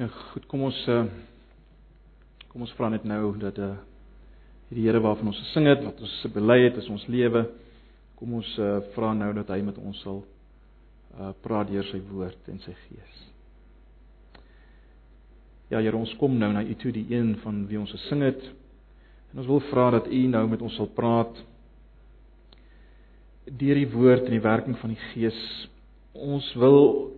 [0.00, 1.02] Ja, goed, kom ons uh
[2.48, 3.74] kom ons vra net nou dat uh
[4.70, 7.42] die Here waarvan ons gesing het, wat ons bely het is ons lewe.
[8.16, 10.22] Kom ons uh vra nou dat hy met ons sal
[11.18, 13.18] uh praat deur sy woord en sy gees.
[15.68, 18.40] Ja Here, ons kom nou na U toe, die een van wie ons gesing het.
[19.34, 21.44] En ons wil vra dat U nou met ons sal praat
[23.44, 25.44] deur die woord en die werking van die gees.
[26.16, 27.10] Ons wil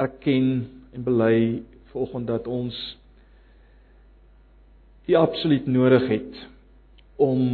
[0.00, 1.62] erken en bely
[1.92, 2.98] volgens dat ons
[5.08, 6.48] U absoluut nodig het
[7.16, 7.44] om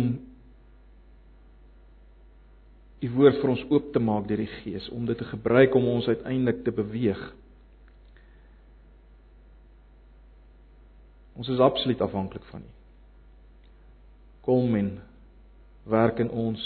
[3.05, 5.87] U woord vir ons oop te maak deur die Gees, om dit te gebruik om
[5.93, 7.21] ons uiteindelik te beweeg.
[11.37, 12.73] Ons is absoluut afhanklik van U.
[14.49, 14.91] Kom en
[15.85, 16.65] werk in ons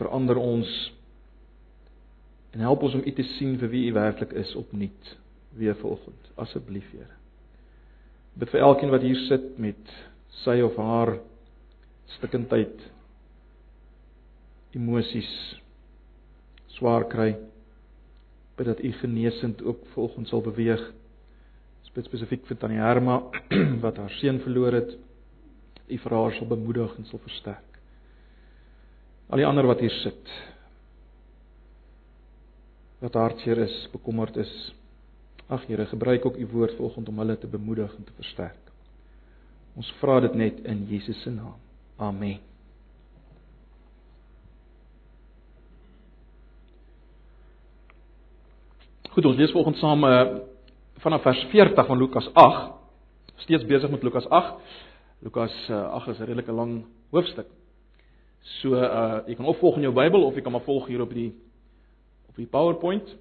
[0.00, 0.68] verander ons
[2.52, 5.16] en help ons om U te sien vir wie U werklik is opnuut
[5.56, 6.32] weer vanoggend.
[6.40, 7.16] Asseblief Here.
[8.36, 9.92] Bid vir elkeen wat hier sit met
[10.42, 11.18] sy of haar
[12.16, 12.80] stikkindheid
[14.76, 15.32] emosies
[16.78, 17.34] swaar kry.
[18.56, 20.82] Bid dat U genesend ook volgens sal beweeg.
[21.92, 23.18] Spesifiek vir Tannie Herma
[23.84, 24.96] wat haar seun verloor het.
[25.88, 27.68] U vir haar sal bemoedig en sal versterk.
[29.32, 30.32] Al die ander wat hier sit
[33.02, 34.52] wat hartseer is, bekommerd is.
[35.50, 38.70] Ag Here, gebruik ook u woord vanoggend om hulle te bemoedig en te versterk.
[39.76, 41.58] Ons vra dit net in Jesus se naam.
[41.96, 42.38] Amen.
[49.10, 50.20] Goed, ons lees vanoggend saam uh,
[51.02, 52.70] vanaf vers 40 van Lukas 8.
[53.44, 54.54] Steeds besig met Lukas 8.
[55.26, 57.50] Lukas uh, 8 is 'n redelike lang hoofstuk.
[58.60, 61.00] So uh jy kan of volg in jou Bybel of jy kan maar volg hier
[61.00, 61.32] op die
[62.32, 63.16] op die PowerPoint.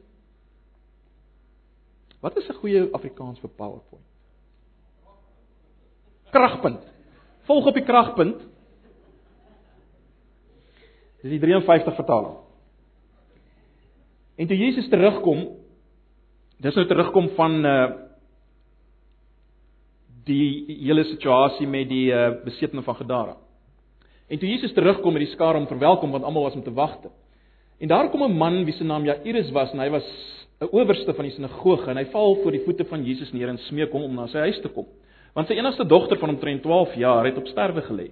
[2.21, 4.05] Wat is 'n goeie Afrikaans vir PowerPoint?
[6.31, 6.83] Kragpunt.
[7.43, 8.39] Volg op die kragpunt.
[11.21, 12.37] Dis die 53 vertaling.
[14.35, 15.43] En toe Jesus terugkom,
[16.57, 17.91] dis nou terugkom van uh
[20.23, 23.37] die hele situasie met die uh besetting van Gadara.
[24.27, 27.09] En toe Jesus terugkom met die skare om verwelkom want almal was om te wagte.
[27.81, 30.05] En daar kom 'n man wie se naam Jairus was en hy was
[30.59, 33.57] 'n owerste van die sinagoge en hy val voor die voete van Jesus neer en
[33.57, 34.85] smeek hom om na sy huis te kom.
[35.33, 38.11] Want sy enigste dogter van omtrent 12 jaar het op sterwe gelê.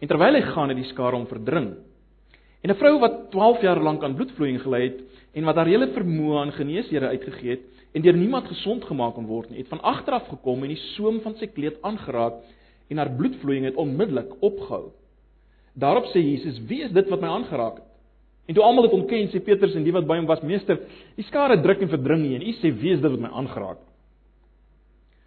[0.00, 1.74] En terwyl hy gaan het die skare hom verdring.
[2.62, 5.00] En 'n vrou wat 12 jaar lank aan bloedvloeiing gely het
[5.34, 7.60] en wat haar hele vermoë aan geneesere uitgegee het
[7.92, 10.82] en deur niemand gesond gemaak kon word nie, het van agter af gekom en die
[10.96, 12.34] soem van sy kleed aangeraak
[12.88, 14.92] en haar bloedvloeiing het onmiddellik opgehou.
[15.74, 17.89] Daarop sê Jesus: "Wie is dit wat my aangeraak het?"
[18.48, 20.80] En toe almal dit ontken, sê Petrus en die wat by hom was: "Meester,
[21.16, 23.78] die skare druk en verdring nie en u sê wie is dit wat my aangeraak?"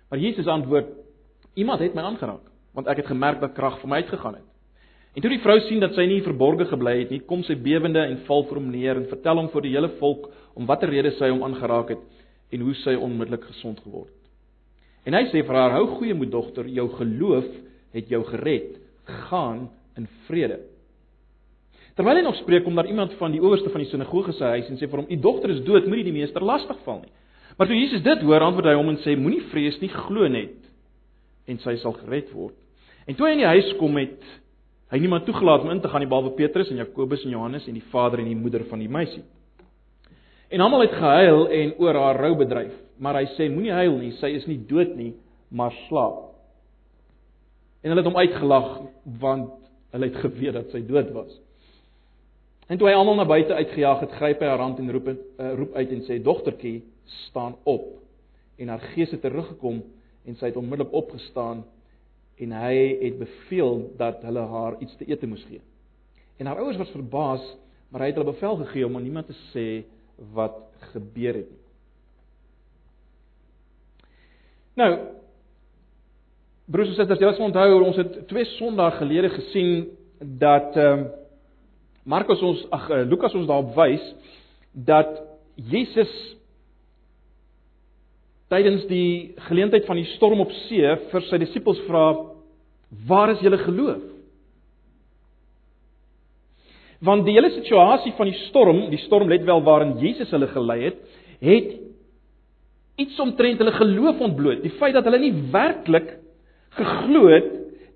[0.10, 0.90] Maar Jesus antwoord:
[1.56, 4.50] "Iemand het my aangeraak, want ek het gemerk dat krag van my uitgegaan het."
[5.14, 8.02] En toe die vrou sien dat sy nie verborge gebly het nie, kom sy bewende
[8.02, 11.12] en val voor hom neer en vertel hom voor die hele volk om watter rede
[11.20, 12.02] sy hom aangeraak het
[12.54, 14.24] en hoe sy onmiddellik gesond geword het.
[15.06, 17.46] En hy sê vir haar: "Hou goeie moed dogter, jou geloof
[17.94, 18.80] het jou gered.
[19.30, 20.60] Gaan in vrede."
[21.94, 24.70] Terwyl hy nog spreek kom daar iemand van die owerste van die sinagoge se huis
[24.72, 27.12] en sê vir hom: "U dogter is dood, moenie die meester lastigval nie."
[27.58, 30.58] Maar toe Jesus dit hoor, antwoord hy hom en sê: "Moenie vrees nie, glo net
[31.48, 32.56] en sy sal gered word."
[33.06, 34.26] En toe hy in die huis kom het
[34.94, 37.74] hy niemand toegelaat om in te gaan nie behalwe Petrus en Jakobus en Johannes en
[37.74, 39.24] die vader en die moeder van die meisie.
[40.50, 44.12] En almal het gehuil en oor haar rou bedryf, maar hy sê: "Moenie huil nie,
[44.18, 45.14] sy is nie dood nie,
[45.52, 46.34] maar slaap."
[47.84, 48.70] En hulle het hom uitgelag
[49.20, 49.52] want
[49.92, 51.34] hulle het geweet dat sy dood was.
[52.68, 55.20] En toe hy almal na buite uitgejaag het, gryp hy haar hand en roep en
[55.20, 56.84] uh, roep uit en sê: "Dogtertjie,
[57.28, 58.00] staan op."
[58.58, 59.82] En haar gees het teruggekom
[60.26, 61.66] en sy het onmiddellik opgestaan
[62.40, 65.62] en hy het beveel dat hulle haar iets te eet moes gee.
[66.38, 67.44] En haar ouers was verbaas,
[67.90, 69.84] maar hy het hulle bevel gegee om aan niemand te sê
[70.34, 70.56] wat
[70.94, 71.60] gebeur het nie.
[74.74, 74.90] Nou,
[76.66, 79.92] broers en susters, julle sal onthou ons het twee Sondae gelede gesien
[80.40, 81.12] dat ehm um,
[82.04, 84.04] Markus ons ag eh, Lukas ons daarop wys
[84.74, 85.22] dat
[85.56, 86.12] Jesus
[88.52, 92.08] tydens die geleentheid van die storm op see vir sy disippels vra
[93.08, 94.04] waar is julle geloof?
[97.04, 100.80] Want die hele situasie van die storm, die storm let wel waarin Jesus hulle gelei
[100.86, 101.02] het,
[101.44, 101.72] het
[103.02, 104.62] iets omtrent hulle geloof ontbloot.
[104.64, 106.14] Die feit dat hulle nie werklik
[106.78, 107.50] geglo het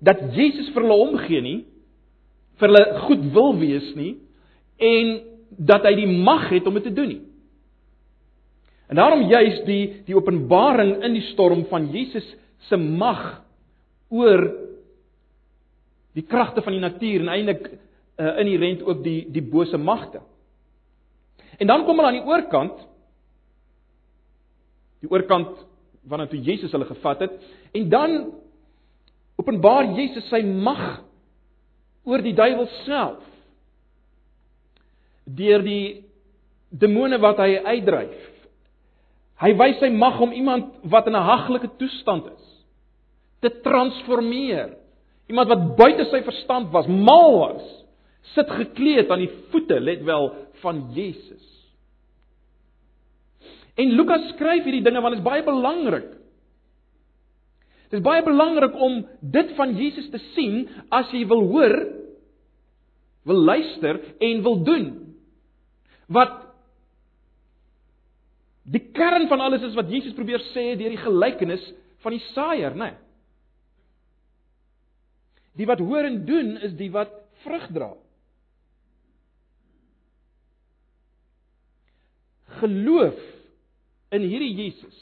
[0.04, 1.58] dat Jesus vir hulle omgee nie,
[2.58, 4.14] vir hulle goed wil wees nie
[4.78, 5.14] en
[5.50, 7.22] dat hy die mag het om dit te doen nie.
[8.88, 12.26] En daarom juis die die openbaring in die storm van Jesus
[12.68, 13.20] se mag
[14.08, 14.46] oor
[16.16, 20.22] die kragte van die natuur en eintlik uh, inherent ook die die bose magte.
[21.58, 22.84] En dan kom hulle aan die oorkant
[25.04, 25.60] die oorkant
[26.08, 27.36] waarna toe Jesus hulle gevat het
[27.76, 28.16] en dan
[29.38, 31.04] openbaar Jesus sy mag
[32.08, 33.24] oor die duiwel self
[35.28, 36.04] deur die
[36.72, 38.28] demone wat hy uitdryf.
[39.38, 42.46] Hy wys sy mag om iemand wat in 'n haglike toestand is
[43.40, 44.74] te transformeer.
[45.28, 47.66] Iemand wat buite sy verstand was, mal was,
[48.34, 50.32] sit gekleed aan die voete, let wel,
[50.62, 51.44] van Jesus.
[53.78, 56.17] En Lukas skryf hierdie dinge want dit is baie belangrik.
[57.88, 61.74] Dit is baie belangrik om dit van Jesus te sien as jy wil hoor,
[63.28, 64.88] wil luister en wil doen.
[66.12, 66.36] Wat
[68.68, 71.64] die kern van alles is wat Jesus probeer sê deur die gelykenis
[72.04, 72.92] van die saaier, né?
[72.92, 73.04] Nee.
[75.58, 77.10] Die wat hoor en doen is die wat
[77.42, 77.88] vrug dra.
[82.60, 83.18] Geloof
[84.14, 85.00] in hierdie Jesus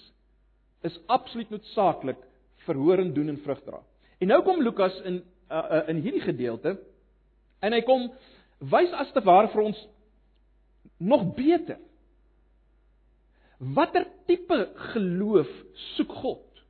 [0.87, 2.23] is absoluut noodsaaklik
[2.67, 3.81] vir hoor en doen en vrug dra.
[4.21, 5.21] En nou kom Lukas in
[5.51, 6.77] uh, uh, in hierdie gedeelte
[7.65, 8.09] en hy kom
[8.73, 9.83] wys as te ware vir ons
[10.99, 11.79] nog beter.
[13.77, 14.59] Watter tipe
[14.93, 15.51] geloof
[15.97, 16.63] soek God?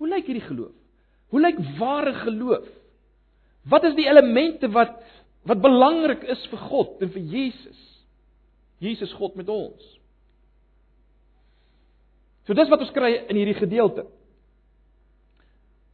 [0.00, 0.74] Hoe lyk hierdie geloof?
[1.30, 2.66] Hoe lyk ware geloof?
[3.70, 4.98] Wat is die elemente wat
[5.42, 7.78] wat belangrik is vir God en vir Jesus?
[8.82, 9.88] Jesus God met ons.
[12.46, 14.06] So dis wat ons kry in hierdie gedeelte.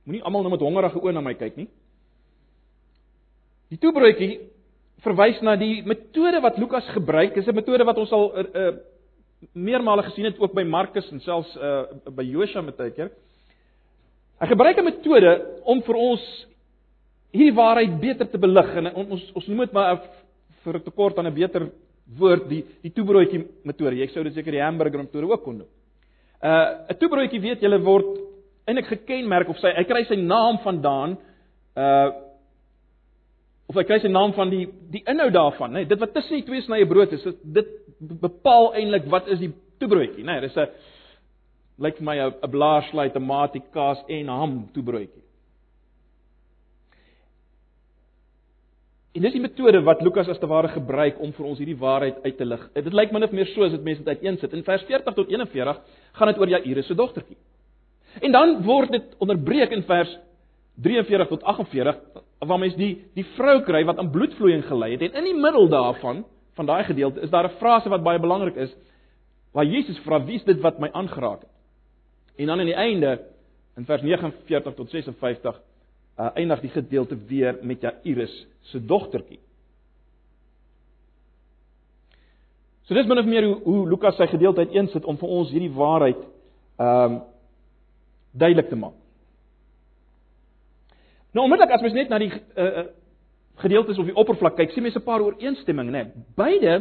[0.08, 1.68] Moenie almal nou met hongerige oë na my kyk nie.
[3.68, 4.38] Die toebroodjie
[5.04, 7.34] verwys na die metode wat Lukas gebruik.
[7.34, 8.72] Dis 'n metode wat ons al uh, uh,
[9.52, 13.10] meermale gesien het ook by Markus en selfs uh, by Josua met tyd keer.
[14.40, 16.46] Hy gebruik 'n metode om vir ons
[17.32, 20.00] hierdie waarheid beter te belig en ons ons noem dit maar
[20.64, 21.70] vir 'n tekort aan 'n beter
[22.18, 23.96] woord die die toebroodjie metode.
[23.96, 25.68] Jy sou dit seker die hamburger metode ook kon noem.
[26.43, 28.11] Uh 'n toebroodjie weet julle word
[28.69, 31.17] eintlik gekenmerk of sy hy kry sy naam vandaan
[31.75, 32.11] uh
[33.69, 35.82] of hy kry sy naam van die die inhoud daarvan, nê?
[35.82, 39.50] Nee, dit wat tussen die twee snye brood is, dit bepaal eintlik wat is die
[39.82, 40.38] toebroodjie, nê?
[40.38, 40.69] Nee, dis 'n
[41.85, 45.27] lyk vir my 'n blaarslaai tomatie, kaas en ham toebroodjie.
[49.18, 52.20] En dis die metode wat Lukas as te ware gebruik om vir ons hierdie waarheid
[52.22, 52.60] uit te lig.
[52.76, 54.54] Dit lyk min of meer so as dit mense dit uiteensit.
[54.54, 55.80] In vers 40 tot 41
[56.20, 57.36] gaan dit oor Jairus se dogtertjie.
[58.22, 60.12] En dan word dit onderbreek in vers
[60.86, 61.98] 43 tot 48
[62.46, 65.66] waar mens die die vrou kry wat aan bloedvloeiing gely het en in die middel
[65.68, 66.22] daarvan
[66.54, 68.70] van daai gedeelte is daar 'n frase wat baie belangrik is
[69.52, 71.58] waar Jesus vra wie is dit wat my aangeraak het
[72.38, 73.20] En dan aan die einde
[73.76, 75.60] in vers 49 tot 56
[76.18, 78.34] uh, eindig die gedeelte weer met Jairus
[78.70, 79.40] se dogtertjie.
[82.88, 85.74] So dis min of meer hoe, hoe Lukas sy gedeelte uiteensit om vir ons hierdie
[85.74, 86.22] waarheid
[86.78, 87.20] ehm um,
[88.38, 88.94] duidelik te maak.
[91.32, 92.84] Nou onmiddellik as mens net na die uh,
[93.58, 96.02] gedeeltes op die oppervlak kyk, sien mens 'n paar ooreenstemmings, né?
[96.04, 96.74] Nee, beide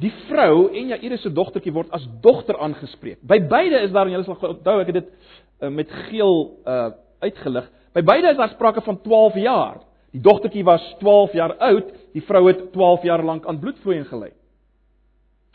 [0.00, 3.20] Die vrou en Jairus se dogtertjie word as dogter aangespreek.
[3.28, 6.88] By beide is daar en julle sal onthou ek het dit uh, met geel uh,
[7.20, 7.68] uitgelig.
[7.92, 9.82] By beide is daar sprake van 12 jaar.
[10.12, 14.32] Die dogtertjie was 12 jaar oud, die vrou het 12 jaar lank aan bloedvloeiing gely.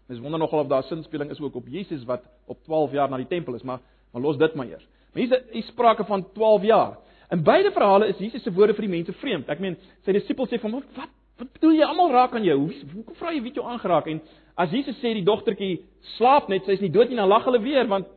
[0.07, 3.17] Dis wonder nogal of daar sinspeling is ook op Jesus wat op 12 jaar na
[3.17, 3.79] die tempel is, maar
[4.11, 4.87] maar los dit maar eers.
[5.13, 6.97] Maar hier is hier sprake van 12 jaar.
[7.29, 9.49] In beide verhale is Jesus se woorde vir die mense vreemd.
[9.49, 9.75] Ek meen,
[10.05, 12.57] sy disippels sê van wat Wat bedoel jy almal raak aan jou?
[12.57, 14.21] Hoe hoe vra jy wie jou aangeraak en
[14.57, 15.83] as Jesus sê die dogtertjie
[16.15, 18.09] slaap net, sy's nie dood nie, dan lag hulle weer want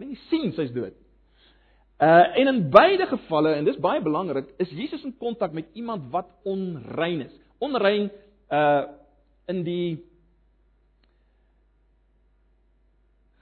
[0.00, 0.96] hulle sien sy's dood.
[1.96, 6.10] Uh en in beide gevalle en dis baie belangrik, is Jesus in kontak met iemand
[6.12, 7.32] wat onrein is.
[7.58, 8.10] Onrein
[8.52, 8.82] uh
[9.46, 10.04] in die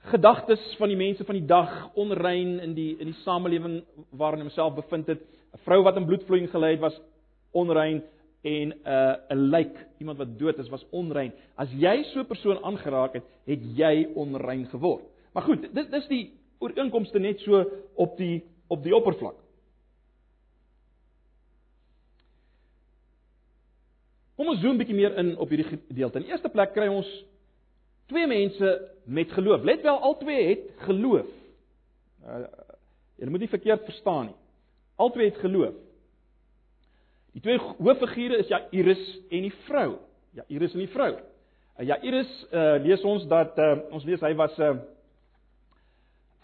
[0.05, 3.81] gedagtes van die mense van die dag, onrein in die in die samelewing
[4.15, 5.21] waarin homself bevind het.
[5.53, 7.01] 'n Vrou wat in bloedvloeiing gelei het was
[7.51, 8.03] onrein
[8.43, 11.33] en 'n uh, 'n lijk, iemand wat dood is, was onrein.
[11.55, 15.03] As jy so 'n persoon aangeraak het, het jy onrein geword.
[15.33, 16.33] Maar goed, dis dis die
[16.65, 17.63] ooreenkomste net so
[17.95, 19.37] op die op die oppervlak.
[24.35, 26.19] Kom ons zoom bietjie meer in op hierdie gedeelte.
[26.19, 27.07] In die eerste plek kry ons
[28.11, 28.71] twee mense
[29.05, 29.63] met geloof.
[29.63, 31.29] Let wel, al twee het geloof.
[32.25, 32.41] Uh,
[33.21, 34.35] jy moet nie verkeerd verstaan nie.
[34.99, 35.77] Albei het geloof.
[37.35, 39.87] Die twee hooffigure is Jairus en die vrou.
[40.35, 41.13] Jairus en die vrou.
[41.15, 44.83] Uh, Jairus uh, lees ons dat uh, ons lees hy was 'n uh,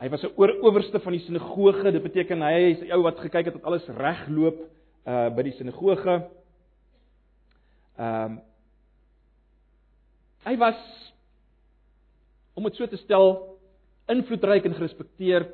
[0.01, 1.91] hy was 'n oor, owerste van die sinagoge.
[1.91, 4.58] Dit beteken hy is die ou wat gekyk het dat alles regloop
[5.05, 6.27] uh by die sinagoge.
[7.98, 8.41] Ehm um,
[10.43, 10.79] hy was
[12.53, 13.58] om dit so te stel
[14.10, 15.46] invloedryk en gerespekteer.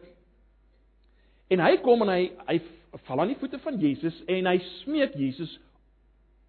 [1.51, 2.62] En hy kom en hy hy
[3.06, 5.60] val aan die voete van Jesus en hy smeek Jesus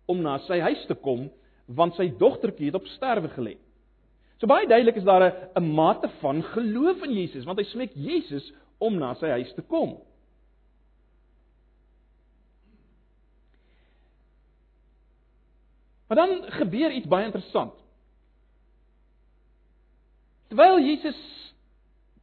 [0.07, 1.28] om na sy huis te kom
[1.67, 3.59] want sy dogtertjie het op sterwe gelê.
[4.38, 8.52] So baie duidelik is daar 'n mate van geloof in Jesus want hy smeek Jesus
[8.78, 9.99] om na sy huis te kom.
[16.09, 17.75] Maar dan gebeur iets baie interessant.
[20.49, 21.18] Terwyl Jesus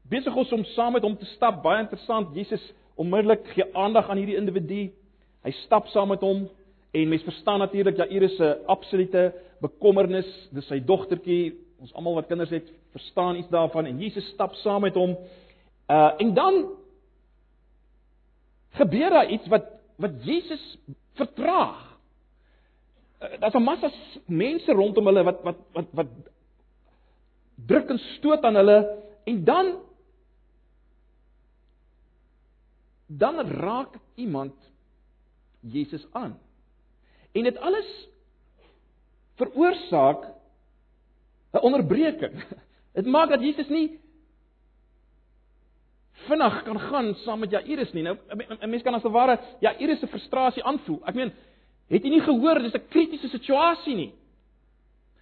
[0.10, 4.17] besig is om saam met hom te stap, baie interessant, Jesus onmiddellik gee aandag aan
[4.17, 4.93] hierdie individu.
[5.45, 6.48] Hy stap saam met hom
[6.95, 11.64] en mens verstaan natuurlik Jairus se absolute bekommernis, dis sy dogtertjie.
[11.79, 15.17] Ons almal wat kinders het, verstaan iets daarvan en Jesus stap saam met hom.
[15.89, 16.62] Uh en dan
[18.79, 19.65] gebeur daar iets wat
[19.96, 20.77] wat Jesus
[21.15, 21.98] vertraag.
[23.22, 23.91] Uh, Daar's 'n massa
[24.25, 26.08] mense rondom hulle wat wat wat wat
[27.55, 28.79] druk en stoot aan hulle
[29.24, 29.75] en dan
[33.08, 34.53] dan raak iemand
[35.60, 36.39] Jesus aan.
[37.32, 38.08] En dit alles
[39.36, 40.34] veroorsaak
[41.55, 42.43] 'n onderbreking.
[42.97, 44.00] Dit maak dat Jesus nie
[46.27, 48.03] vinnig kan gaan saam met Jairus nie.
[48.03, 48.17] Nou
[48.62, 51.01] 'n mens kan as ware Jairus se frustrasie aanvoel.
[51.05, 51.33] Ek meen,
[51.89, 54.13] het jy nie gehoor dis 'n kritiese situasie nie?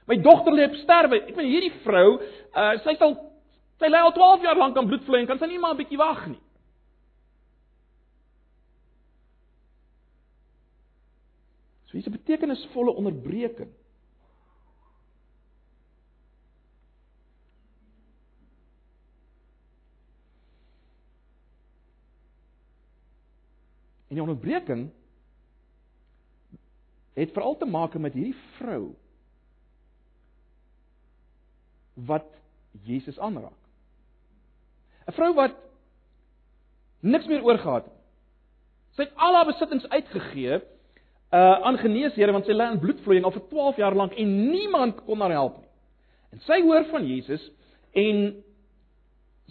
[0.08, 1.22] My dogter lê op sterwe.
[1.28, 2.20] Ek meen hierdie vrou,
[2.56, 3.16] uh, sy sal
[3.80, 5.98] sy lê al 12 jaar lank aan bloedvloei en kan sy nie maar 'n bietjie
[5.98, 6.42] wag nie.
[11.88, 13.72] So hier's 'n betekenisvolle onderbreking.
[24.14, 24.92] En die onderbreking
[27.18, 28.92] het veral te maak met hierdie vrou
[32.06, 32.28] wat
[32.86, 33.58] Jesus aanraak.
[35.10, 35.56] 'n Vrou wat
[37.02, 37.98] niks meer oor gehad het.
[38.94, 40.62] Sy het al haar besittings uitgegee
[41.34, 45.02] uh aan geneesere want sy lê aan bloedvloeiing al vir 12 jaar lank en niemand
[45.06, 45.70] kon haar help nie.
[46.32, 47.50] En sy hoor van Jesus
[47.92, 48.44] en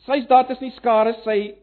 [0.07, 1.62] sy's daar tussen die skare, sy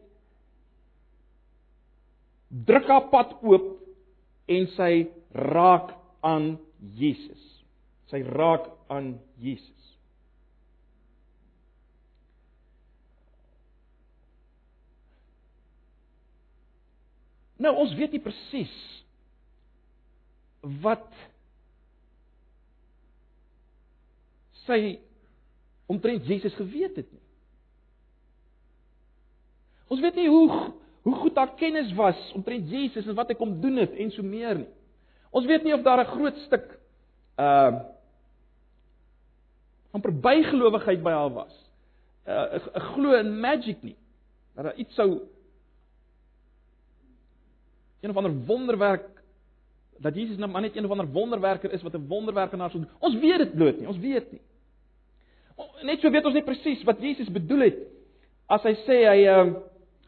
[2.50, 3.76] druk haar pad oop
[4.50, 4.92] en sy
[5.30, 5.94] raak
[6.26, 6.56] aan
[6.98, 7.42] Jesus.
[8.10, 9.80] Sy raak aan Jesus.
[17.60, 18.72] Nou ons weet nie presies
[20.82, 21.06] wat
[24.64, 24.96] sy
[25.90, 27.24] omtrent Jesus geweet het nie.
[29.90, 30.70] Ons weet nie hoe
[31.02, 34.22] hoe goed haar kennis was omtrent Jesus en wat hy kom doen het en so
[34.22, 34.68] meer nie.
[35.30, 36.78] Ons weet nie of daar 'n groot stuk
[37.38, 37.80] uh
[39.92, 41.70] amper bygelowigheid by haar was.
[42.26, 43.96] uh, 'n glo in magic nie.
[44.54, 45.20] Dat daar iets sou
[48.00, 49.08] een of ander wonderwerk
[49.98, 52.92] dat Jesus nou maar net een of ander wonderwerker is wat 'n wonderwerkenaar sou doen.
[52.98, 54.40] Ons weet dit bloot nie, ons weet nie.
[55.82, 57.78] Net so weet ons nie presies wat Jesus bedoel het
[58.46, 59.54] as hy sê hy uh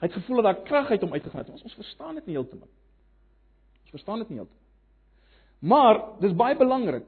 [0.03, 1.53] hy het gevoel dat daar krag uit hom uitgegaan het.
[1.55, 2.69] Ons, ons verstaan dit nie heeltemal.
[3.87, 4.63] Ons verstaan dit nie heeltemal.
[5.63, 7.07] Maar dis baie belangrik.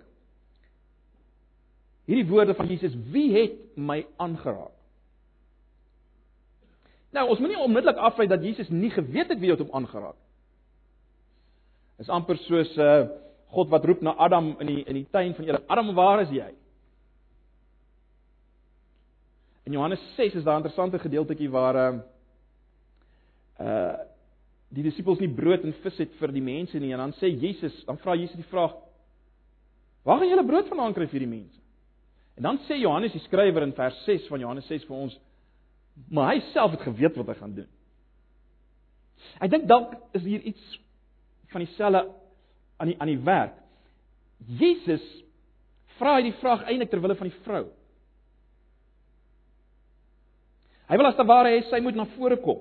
[2.06, 4.76] Hierdie woorde van Jesus, wie het my aangeraak?
[7.14, 10.18] Nou, ons moenie onmiddellik aflei dat Jesus nie geweet het wie het hom aangeraak
[12.02, 13.06] is amper soos 'n uh,
[13.54, 15.62] God wat roep na Adam in die in die tuin van Eden.
[15.66, 16.50] Adam, waar is jy?
[19.64, 22.00] In Johannes 6 is daar 'n interessante gedeeltetjie waar uh
[23.60, 24.10] uh
[24.74, 27.76] die disippels nie brood en vis het vir die mense nie en dan sê Jesus,
[27.86, 28.72] dan vra Jesus die vraag:
[30.02, 31.60] "Waar gaan julle brood vandaan kry vir die mense?"
[32.34, 35.14] En dan sê Johannes die skrywer in vers 6 van Johannes 6 vir ons:
[36.10, 37.70] "Maar hy self het geweet wat hy gaan doen."
[39.40, 40.80] Ek dink dalk is hier iets
[41.52, 42.02] van dieselfde
[42.76, 43.54] aan die aan die werk.
[44.58, 45.04] Jesus
[45.98, 47.64] vra hy die vraag eintlik ter wille van die vrou.
[50.90, 52.60] Hy wil as te ware hê sy moet na vore kom.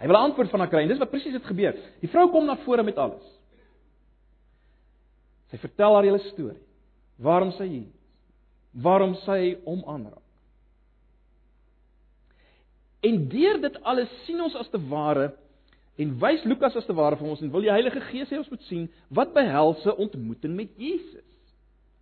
[0.00, 1.74] Hy wil 'n antwoord van haar kry en dis wat presies het gebeur.
[2.00, 3.24] Die vrou kom na vore met alles.
[5.50, 6.62] Sy vertel haar hele storie.
[7.18, 7.88] Waarom sy hier?
[8.72, 10.22] Waarom sy hom aanraak?
[13.00, 15.32] En deur dit alles sien ons as te ware
[15.96, 18.50] En wys Lukas as te ware vir ons en wil die Heilige Gees hê ons
[18.52, 18.84] moet sien
[19.16, 21.24] wat behels 'n ontmoeting met Jesus.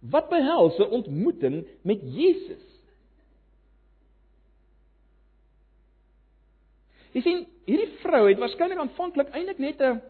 [0.02, 2.73] Wat behels 'n ontmoeting met Jesus?
[7.14, 10.00] Jy sien, hierdie vrou het waarskynlik aanvanklik eintlik net 'n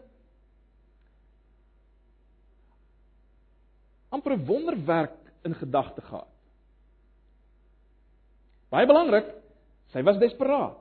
[4.09, 6.31] amper 'n wonderwerk in gedagte gehad.
[8.69, 9.27] Baie belangrik,
[9.93, 10.77] sy was desperaat.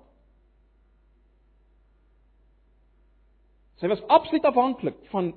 [3.76, 5.34] Sy was absoluut afhanklik van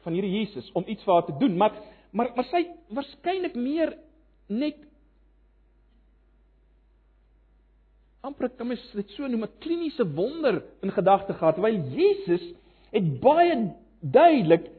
[0.00, 1.72] van hierdie Jesus om iets vir haar te doen, maar
[2.10, 3.98] maar maar sy waarskynlik meer
[4.46, 4.89] net
[8.20, 12.44] amper kan mens dit so noem 'n kliniese wonder in gedagte gehad terwyl Jesus
[12.90, 14.70] het baie duidelik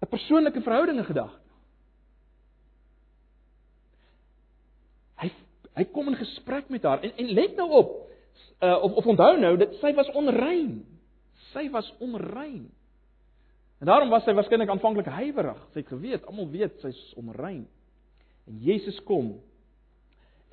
[0.00, 1.50] 'n persoonlike verhouding in gedagte.
[5.16, 5.30] Hy
[5.74, 7.90] hy kom in gesprek met haar en en let nou op
[8.60, 10.84] uh, of of onthou nou dat sy was onrein.
[11.52, 12.70] Sy was onrein.
[13.80, 15.58] En daarom was sy waarskynlik aanvanklik huiwerig.
[15.72, 17.66] Sy het geweet, almal weet sy's onrein.
[18.48, 19.34] En Jesus kom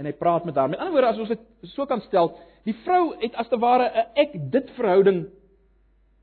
[0.02, 0.70] en hy praat met haar.
[0.70, 2.34] Met ander woorde, as ons dit so kan stel,
[2.66, 5.28] die vrou het as te ware 'n ek dit verhouding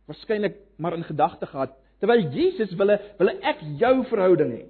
[0.09, 4.67] waarskynlik maar in gedagte gehad, terwyl Jesus wil 'n wil 'n ek jou verhouding hê.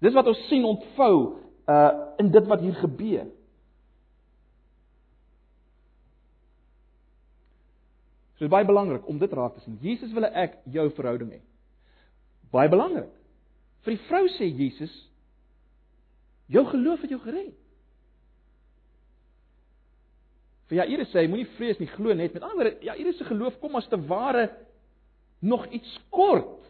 [0.00, 3.26] Dis wat ons sien ontvou uh in dit wat hier gebeur.
[8.34, 9.78] So dit is baie belangrik om dit raak te sien.
[9.80, 11.40] Jesus wil ek jou verhouding hê.
[12.50, 13.10] Baie belangrik.
[13.82, 15.07] Vir die vrou sê Jesus,
[16.52, 17.56] jou geloof het jou gered.
[20.68, 22.34] Vir Jairus sê hy moenie vrees nie, glo net.
[22.36, 24.50] Met ander woorde, Jairus se geloof kom as te ware
[25.40, 26.66] nog iets kort.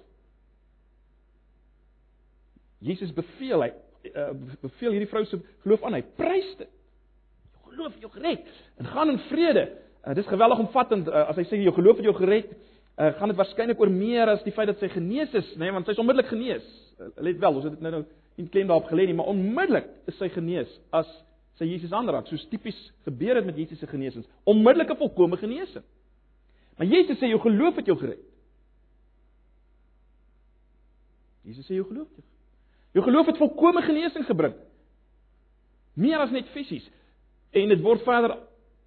[2.84, 3.72] Jesus beveel hy
[4.12, 4.30] uh,
[4.62, 5.98] beveel hierdie vrou se geloof aan.
[5.98, 6.70] Hy prys dit.
[7.56, 8.50] Jou geloof het jou gered.
[8.78, 9.66] En gaan in vrede.
[10.04, 13.32] Uh, dis geweldig omvattend uh, as hy sê jou geloof het jou gered, uh, gaan
[13.32, 15.96] dit waarskynlik oor meer as die feit dat sy genees is, nê, nee, want sy
[15.96, 16.70] is onmiddellik genees.
[16.98, 18.04] Uh, let wel, ons het dit nou nou
[18.38, 21.08] nie klem daarop gelê nie, maar onmiddellik is sy genees as
[21.58, 24.28] sy Jesus aanraak, soos tipies gebeur het met Jesus se genesings.
[24.46, 25.84] Onmiddellike volkomme genesing.
[26.78, 28.22] Maar Jesus sê jou geloof het jou gered.
[31.48, 32.28] Jesus sê jou geloof het jou.
[32.98, 34.54] Jou geloof het volkomme genesing gebring.
[35.98, 36.86] Meer as net fisies.
[37.50, 38.36] En dit word verder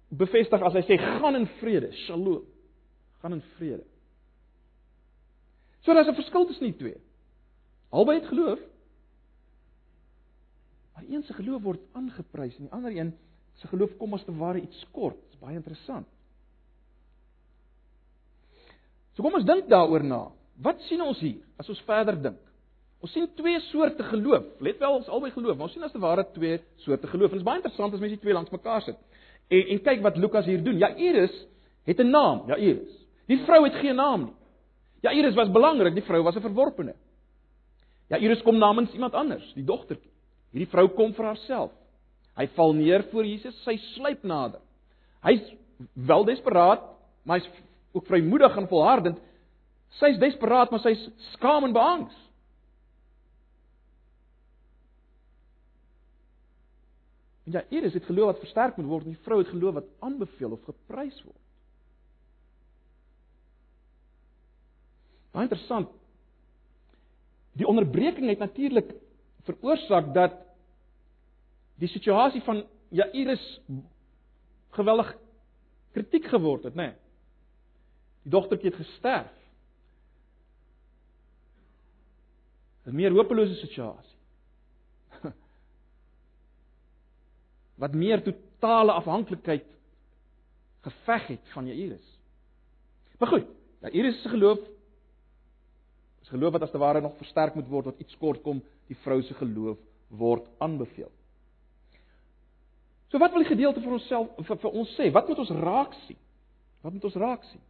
[0.08, 2.44] bevestig as hy sê gaan in vrede, shalom.
[3.20, 3.84] Gaan in vrede.
[5.84, 6.96] So daar's 'n verskil tussen die twee.
[7.90, 8.58] Albei het geloof.
[10.94, 13.12] Maar een se geloof word aangeprys en die ander een
[13.60, 15.16] se geloof kom as te ware iets kort.
[15.16, 16.08] Dit is baie interessant.
[19.12, 20.22] So kom ons dink daaroor na.
[20.62, 22.40] Wat sien ons hier as ons verder dink?
[23.02, 24.44] Ons sien twee soorte geloof.
[24.62, 27.32] Let wel, ons albei geloof, maar ons sien as te ware twee soorte geloof.
[27.32, 29.00] En dit is baie interessant as mens die twee langs mekaar sit.
[29.50, 30.78] En en kyk wat Lukas hier doen.
[30.78, 31.34] Jairus
[31.84, 32.94] het 'n naam, Jairus.
[33.26, 34.34] Die vrou het geen naam nie.
[35.02, 36.94] Jairus was belangrik, die vrou was 'n verworpene.
[38.08, 40.11] Jairus kom namens iemand anders, die dogtertjie.
[40.52, 41.72] Hierdie vrou kom vir haarself.
[42.36, 44.60] Hy val neer voor Jesus, sy sluip nader.
[45.24, 45.42] Hy's
[46.08, 46.84] wel desperaat,
[47.24, 47.48] maar hy's
[47.92, 49.20] ook vrymoedig en volhardend.
[50.00, 51.02] Sy's desperaat, maar sy's
[51.34, 52.16] skaam en beangs.
[57.44, 59.80] En ja, hier is dit geloof wat versterk moet word, en die vrou het geloof
[59.80, 61.40] wat aanbeveel of geprys word.
[65.32, 65.90] Baie interessant.
[67.56, 68.92] Die onderbreking het natuurlik
[69.48, 70.34] veroorsaak dat
[71.80, 73.60] die situasie van Jairus
[74.70, 75.16] geweldig
[75.92, 76.92] kritiek geword het, né?
[76.92, 76.98] Nee.
[78.22, 79.32] Die dogtertjie het gesterf.
[82.86, 84.18] 'n Meer hopelose situasie.
[87.82, 89.66] wat meer totale afhanklikheid
[90.80, 92.18] geveg het van Jairus.
[93.18, 93.46] Maar goed,
[93.80, 94.58] Jairus se geloof
[96.22, 98.98] is geloof wat as te ware nog versterk moet word wat iets kort kom, die
[99.02, 101.10] vrou se geloof word aanbeveel.
[103.12, 105.10] So wat wil die gedeelte vir onsself vir, vir ons sê?
[105.12, 106.18] Wat moet ons raak sien?
[106.82, 107.64] Wat moet ons raak sien?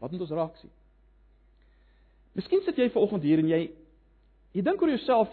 [0.00, 0.72] Wat moet ons raak sien?
[2.34, 3.60] Miskien sit jy vanoggend hier en jy
[4.56, 5.30] jy dink oor jouself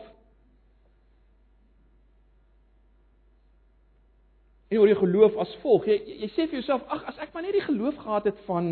[4.69, 5.87] en oor jou geloof as volg.
[5.89, 8.71] Jy jy sê vir jouself, ag, as ek maar net die geloof gehad het van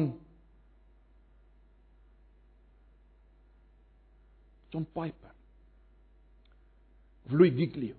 [4.69, 5.33] John Piper
[7.25, 7.95] of Louis Giglio,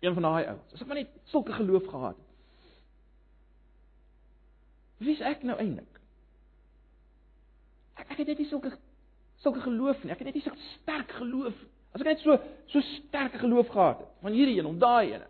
[0.00, 0.72] een van daai ouens.
[0.72, 2.28] As ek maar net sulke geloof gehad het.
[4.98, 5.98] Wie is ek nou eintlik?
[7.98, 8.72] Ek ek het net nie sulke
[9.42, 10.12] sulke geloof nie.
[10.12, 11.56] Ek het net nie so sterk geloof.
[11.94, 12.38] As ek net so
[12.72, 15.26] so sterk geloof gehad het van hierdie een of daai een.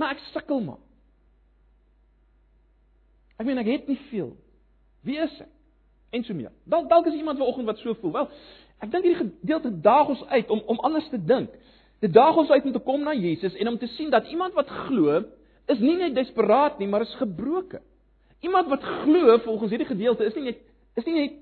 [0.00, 0.80] Maar ek sukkel maar.
[3.38, 4.32] Ek meen ek het nie veel.
[5.06, 5.50] Wie is ek?
[6.12, 6.52] En so meer.
[6.68, 8.12] Dalk dalk is iemand vanoggend wat so voel.
[8.12, 8.26] Wel,
[8.84, 11.54] ek dink hierdie gedeelte daag ons uit om om anders te dink.
[12.04, 14.56] Dit daag ons uit om te kom na Jesus en om te sien dat iemand
[14.58, 15.22] wat glo,
[15.70, 17.80] is nie net desperaat nie, maar is gebroken.
[18.42, 20.60] Iemand wat glo volgens hierdie gedeelte is nie net
[20.98, 21.40] is nie net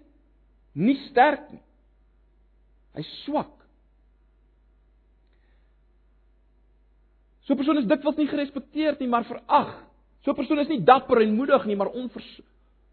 [0.72, 1.62] nie sterk nie.
[2.94, 3.56] Hy's swak.
[7.42, 9.74] So 'n persoon is dikwels nie gerespekteerd nie, maar verag.
[10.22, 12.40] So 'n persoon is nie dapper en moedig nie, maar onvers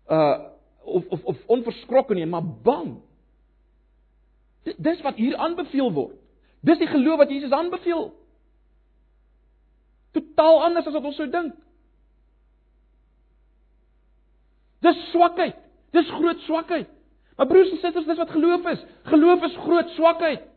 [0.09, 0.56] uh
[0.87, 2.97] of of of onverskrokke nie, maar bang.
[4.77, 6.15] Dis wat hier aanbeveel word.
[6.59, 8.09] Dis die geloof wat Jesus aanbeveel.
[10.11, 11.55] Totaal anders as wat ons sou dink.
[14.85, 15.57] Dis swakheid.
[15.95, 16.89] Dis groot swakheid.
[17.37, 18.85] Maar broers en susters, dis wat geloof is.
[19.11, 20.47] Geloof is groot swakheid.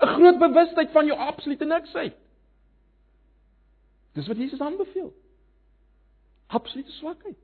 [0.00, 2.16] 'n Groot bewustheid van jou absolute niksheid.
[4.12, 5.12] Dis wat Jesus aanbeveel.
[6.46, 7.36] Absolute swakheid.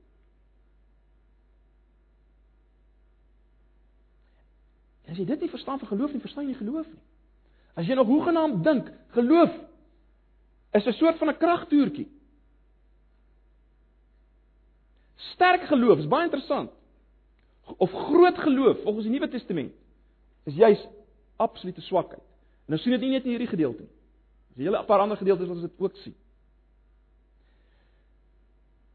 [5.07, 7.03] As jy dit nie verstaan van geloof nie, verstaan jy nie geloof nie.
[7.77, 9.53] As jy nog hoegenaamd dink geloof
[10.73, 12.07] is 'n soort van 'n kragtoertjie.
[15.15, 16.71] Sterk geloof is baie interessant.
[17.77, 19.73] Of groot geloof volgens die Nuwe Testament
[20.43, 20.87] is juis
[21.35, 22.21] absolute swakheid.
[22.65, 23.93] En nou sien dit nie net in hierdie gedeelte nie.
[24.55, 26.15] Dis 'n hele paar ander gedeeltes wat ons dit ook sien.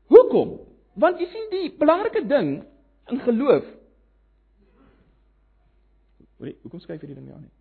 [0.07, 0.59] Hoekom?
[0.95, 2.65] Want jy sien die belangrike ding
[3.07, 3.65] in geloof.
[6.43, 7.53] Hoorie, hoekom skryf jy die ding nie aan nie?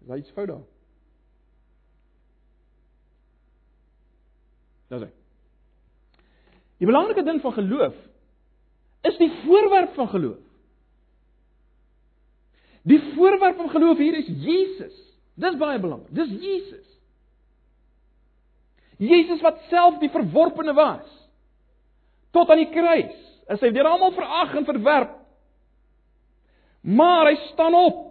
[0.00, 0.62] Is daar iets fout daar?
[4.88, 5.10] Dis hy.
[6.80, 7.98] Die belangrike ding van geloof
[9.10, 10.40] is die voorwerp van geloof.
[12.88, 14.96] Die voorwerp van geloof hier is Jesus.
[15.36, 16.08] Dis baie belangrik.
[16.16, 16.88] Dis Jesus.
[19.00, 21.16] Jesus wat self die verworpene was
[22.32, 23.16] tot aan die kruis.
[23.52, 25.19] Is hy deur almal verag en verwerp.
[26.80, 28.06] Maar hy staan op.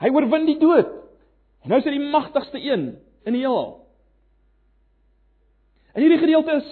[0.00, 0.90] Hy oorwin die dood.
[1.60, 2.86] En nou is hy die magtigste een
[3.28, 3.74] in die heelal.
[5.94, 6.70] In hierdie gedeelte is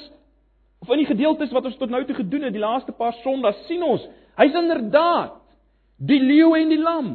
[0.78, 3.50] of in die gedeeltes wat ons tot nou toe gedoen het, die laaste paar Sondae,
[3.66, 4.04] sien ons,
[4.38, 5.34] hy's inderdaad
[5.98, 7.08] die leeu en die lam.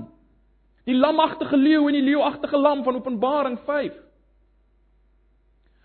[0.83, 3.93] Die lamagtige leeu en die leeuagtige lam van Openbaring 5.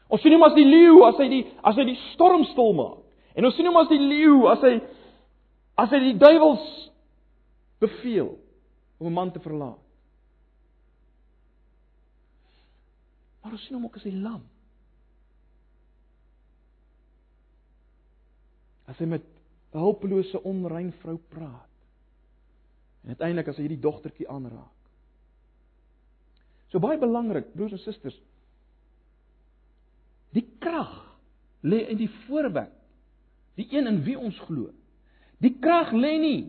[0.08, 2.98] Ons sien hom as die leeu as hy die as hy die storm stil maak.
[3.38, 4.74] En ons sien hom as die leeu as hy
[5.78, 6.64] as hy die duiwels
[7.78, 8.32] beveel
[8.98, 9.84] om 'n man te verlaat.
[13.42, 14.42] Maar ons sien hom ook as die lam.
[18.86, 19.22] As hy met
[19.72, 21.70] 'n hulpelose onrein vrou praat.
[23.02, 24.74] En uiteindelik as hy hierdie dogtertjie aanraak.
[26.68, 28.20] So baie belangrik, broers en susters.
[30.30, 31.16] Die krag
[31.62, 32.74] lê in die voorwerp.
[33.54, 34.72] Die een in wie ons glo.
[35.42, 36.40] Die krag lê nie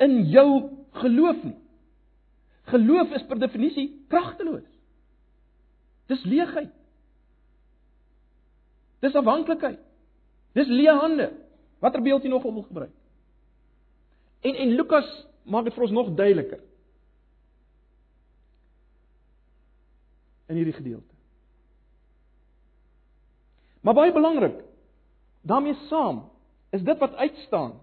[0.00, 0.50] in jou
[1.00, 1.56] geloof nie.
[2.70, 4.66] Geloof is per definisie kragteloos.
[6.08, 6.72] Dis leegheid.
[9.00, 9.80] Dis afhanklikheid.
[10.56, 11.30] Dis leë hande.
[11.80, 12.96] Watter beeld jy nog wil gebruik?
[14.44, 15.08] En en Lukas
[15.44, 16.60] maak dit vir ons nog duideliker.
[20.50, 21.14] in hierdie gedeelte.
[23.80, 24.58] Maar baie belangrik,
[25.40, 26.24] daarmee saam
[26.70, 27.80] is dit wat uitstaan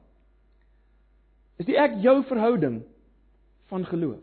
[1.57, 2.81] is die ek jou verhouding
[3.71, 4.21] van geloof.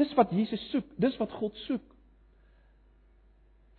[0.00, 1.84] Dis wat Jesus soek, dis wat God soek.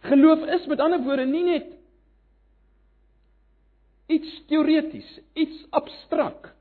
[0.05, 1.71] Geloof is met ander woorde nie net
[4.13, 6.51] iets teoreties, iets abstrakt,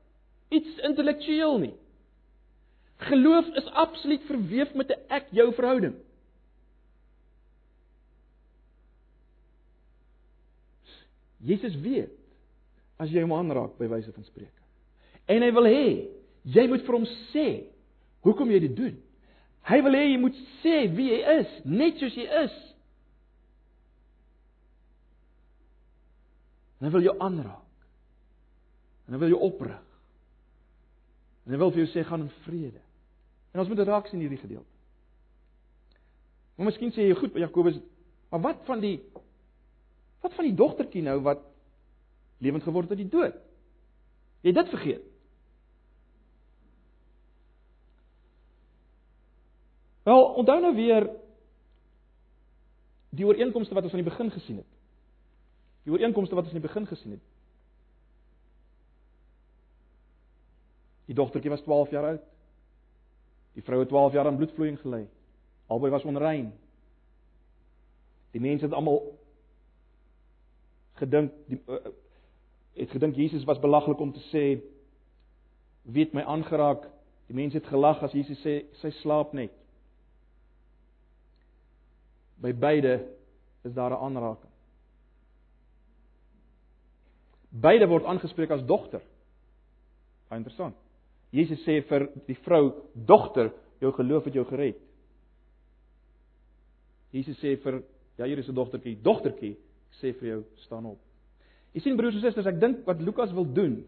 [0.49, 1.73] iets intellektueel nie.
[3.03, 5.95] Geloof is absoluut verweef met 'n ek jou verhouding.
[11.43, 12.13] Jesus weet
[13.01, 14.61] as jy hom aanraak by wyse van spreke.
[15.27, 15.87] En hy wil hê
[16.55, 17.47] jy moet vir hom sê
[18.23, 18.99] hoekom jy dit doen.
[19.67, 22.55] Hy wil hê jy moet sê wie jy is, net soos jy is.
[26.79, 27.87] En hy wil jou aanraak.
[29.07, 29.79] En hy wil jou oprig.
[31.43, 32.79] En hy wil vir jou sê gaan in vrede.
[33.53, 34.67] En ons moet dit raak sien hierdie gedeelte.
[36.55, 37.79] Maar miskien sê jy goed by Jakobus,
[38.31, 38.97] maar wat van die
[40.23, 41.41] wat van die dogtertjie nou wat
[42.43, 43.35] lewend geword het uit die dood?
[44.43, 45.03] Jy dit vergeet.
[50.03, 51.07] Wel, onthou nou weer
[53.15, 54.71] die ooreenkomste wat ons aan die begin gesien het.
[55.83, 57.23] Die ooreenkomste wat ons aan die begin gesien het.
[61.07, 62.27] Die dogtertjie was 12 jaar oud.
[63.53, 65.05] Die vrou het 12 jaar aan bloedvloeiing gely.
[65.67, 66.51] Albei was onrein.
[68.31, 69.03] Die mense het almal
[70.99, 71.59] gedink die
[72.73, 74.45] het gedink Jesus was belaglik om te sê
[75.83, 76.87] wie het my aangeraak?
[77.27, 79.53] Die mense het gelag as Jesus sê sy slaap net.
[82.41, 82.95] By beide
[83.63, 84.51] is daar 'n aanraking.
[87.49, 89.01] Beide word aangespreek as dogter.
[90.29, 90.75] Baie interessant.
[91.29, 94.77] Jesus sê vir die vrou, "Dogter, jou geloof het jou gered."
[97.11, 97.83] Jesus sê vir
[98.17, 99.57] Jairus se dogtertjie, "Dogtertjie,
[100.01, 100.99] sê vir jou, staan op."
[101.73, 103.83] Jy sien broers en susters, ek dink wat Lukas wil doen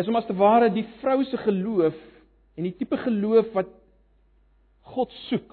[0.00, 1.96] is om as te ware die vrou se geloof
[2.56, 3.68] en die tipe geloof wat
[4.94, 5.52] God soek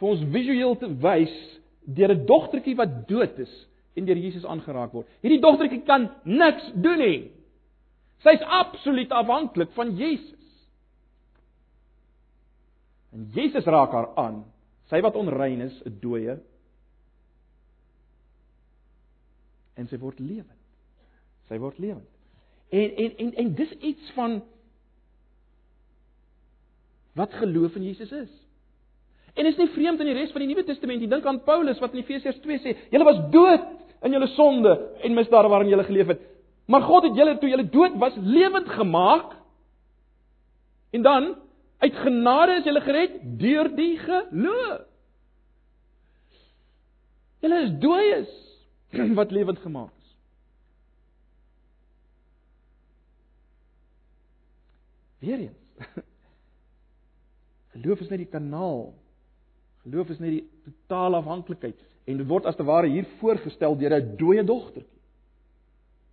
[0.00, 1.34] vir ons visueel te wys
[1.84, 3.54] deur 'n dogtertjie wat dood is
[3.96, 5.06] en deur Jesus aangeraak word.
[5.22, 7.30] Hierdie dogtertjie kan niks doen nie.
[8.24, 10.66] Sy's absoluut afhanklik van Jesus.
[13.12, 14.44] En Jesus raak haar aan.
[14.90, 16.40] Sy wat onrein is, 'n dooie,
[19.74, 20.60] en sy word lewend.
[21.50, 22.08] Sy word lewend.
[22.74, 24.40] En en en en dis iets van
[27.14, 28.32] wat geloof in Jesus is.
[29.34, 31.10] En is nie vreemd in die res van die Nuwe Testament nie.
[31.10, 33.66] Dink aan Paulus wat in Efesiërs 2 sê, julle was dood
[34.06, 36.22] in julle sonde en misdade waarin julle geleef het.
[36.70, 39.34] Maar God het julle toe julle dood was lewend gemaak.
[40.94, 41.34] En dan
[41.78, 44.82] uit genade is julle gered deur die geloof.
[47.44, 48.32] Julle is dooies
[49.18, 50.16] wat lewend gemaak is.
[55.18, 55.62] Weereens.
[57.74, 58.92] Geloof is net die kanaal.
[59.84, 63.94] Geloof is net die totale afhanklikheid en dit word as te ware hier voorgestel deur
[63.96, 65.00] 'n dooie dogtertjie.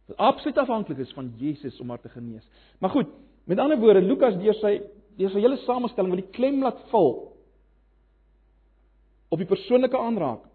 [0.07, 2.47] Wat absoluut afhanklik is van Jesus om haar te genees.
[2.79, 3.07] Maar goed,
[3.43, 4.81] met ander woorde, Lukas deur sy
[5.17, 7.11] deur sy hele samestelling wil die klem laat val
[9.29, 10.50] op die persoonlike aanraking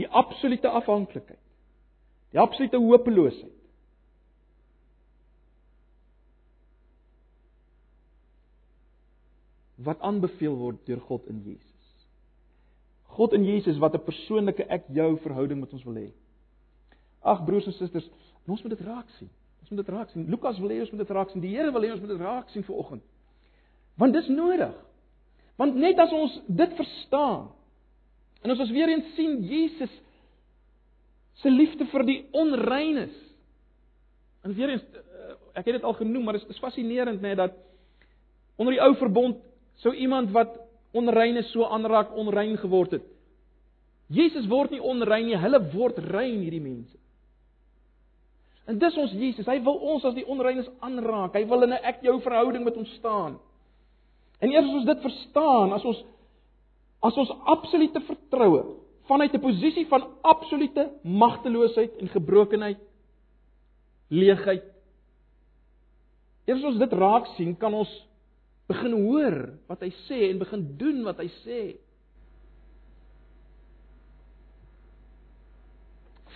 [0.00, 1.42] die absolute afhanklikheid.
[2.32, 3.56] Die absolute hopeloosheid.
[9.84, 11.68] wat aanbeveel word deur God in Jesus.
[13.16, 16.10] God in Jesus wat 'n persoonlike ek jou verhouding met ons wil hê.
[17.22, 18.10] Ag broers en susters,
[18.46, 19.30] ons moet dit raak sien.
[19.60, 20.26] Ons moet dit raak sien.
[20.30, 21.40] Lukas wil hê ons moet dit raak sien.
[21.40, 23.02] Die Here wil hê ons moet dit raak sien vir oggend.
[23.96, 24.74] Want dis nodig.
[25.56, 27.50] Want net as ons dit verstaan,
[28.40, 29.92] En as ons weer eens sien Jesus
[31.40, 33.12] se liefde vir die onreines.
[34.44, 37.36] En weer eens eh, ek het dit al genoem, maar dit is, is fascinerend net
[37.40, 37.56] dat
[38.60, 39.40] onder die ou verbond
[39.80, 40.56] sou iemand wat
[40.96, 43.04] onrein is so aanraak onrein geword het.
[44.10, 46.96] Jesus word nie onrein nie, hulle word rein hierdie mense.
[48.68, 51.34] En dis ons Jesus, hy wil ons as die onreines aanraak.
[51.34, 53.38] Hy wil in 'n ek jou verhouding met ons staan.
[54.40, 56.04] En eers as ons dit verstaan, as ons
[57.00, 58.64] as ons absolute vertroue
[59.08, 62.78] vanuit 'n posisie van absolute magteloosheid en gebrokenheid
[64.08, 64.80] leegheid
[66.50, 67.90] Eers as ons dit raak sien, kan ons
[68.70, 69.36] begin hoor
[69.70, 71.60] wat hy sê en begin doen wat hy sê.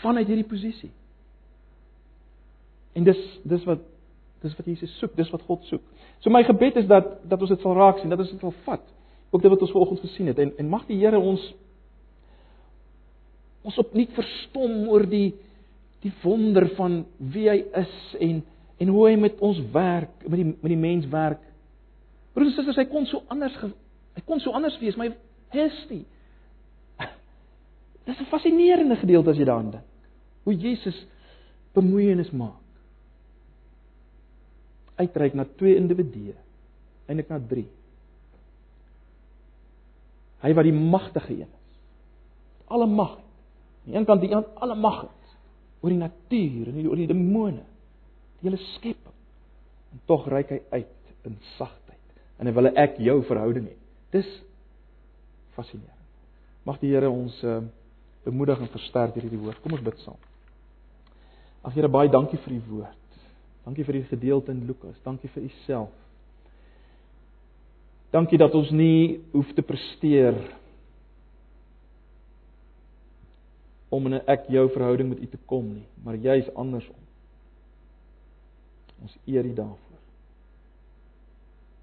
[0.02, 0.92] Vanuit hierdie posisie.
[2.94, 3.82] En dis dis wat
[4.44, 5.82] dis wat Jesus soek, dis wat God soek.
[6.22, 8.54] So my gebed is dat dat ons dit sal raak sien, dat ons dit sal
[8.68, 8.90] vat
[9.34, 11.42] ook dit wat ons vanoggend gesien het en en mag die Here ons
[13.64, 15.34] ons opnuut verstom oor die
[16.04, 18.42] die wonder van wie hy is en
[18.82, 21.42] en hoe hy met ons werk, met die met die mens werk.
[22.34, 25.14] Broers en susters, hy kon so anders hy kon so anders wees, maar
[25.54, 26.04] hy is nie.
[28.04, 29.88] Dis 'n fascinerende gedeelte as jy daaraan dink.
[30.44, 31.06] Hoe Jesus
[31.72, 32.60] bemoeienis maak.
[34.96, 36.34] Uitreik na twee individue,
[37.08, 37.68] eintlik na drie.
[40.44, 41.76] Hy wat die magtige een is.
[42.68, 43.16] Alle mag.
[43.16, 45.24] Aan die een kant die een alle mag het
[45.84, 47.60] oor die natuur en oor die demone,
[48.40, 49.16] die hele skepping.
[49.92, 52.20] En tog reik hy uit in sagtheid.
[52.40, 53.74] En hy wil ek jou verhouding hê.
[54.16, 54.30] Dis
[55.56, 55.92] fascinerend.
[56.64, 57.58] Mag die Here ons uh,
[58.24, 59.60] bemoedig en versterk hierdie woord.
[59.60, 60.16] Kom ons bid saam.
[61.64, 63.20] Ag Here, baie dankie vir u woord.
[63.64, 64.96] Dankie vir die gedeelte in Lukas.
[65.04, 65.92] Dankie vir u self.
[68.14, 70.36] Dankie dat ons nie hoef te presteer
[73.90, 76.96] om in 'n ek jou verhouding met U te kom nie, maar juis andersom.
[79.02, 79.98] Ons eer U daarvoor.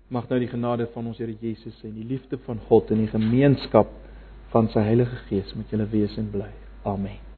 [0.07, 3.07] Mag nou die genade van ons Here Jesus en die liefde van God en die
[3.07, 3.87] gemeenskap
[4.51, 6.51] van sy Heilige Gees met julle wees en bly.
[6.83, 7.30] Amen.